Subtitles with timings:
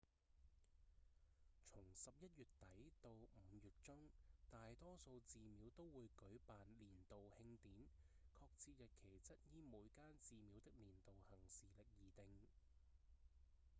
[1.69, 4.09] 從十一月底到五月中
[4.49, 7.85] 大多數寺廟都會舉辦年度慶典
[8.35, 12.39] 確切日期則依每間寺廟的年度行事曆而定